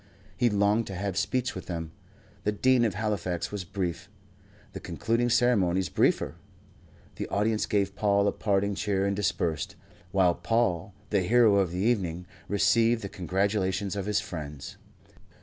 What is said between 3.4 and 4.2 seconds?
was brief,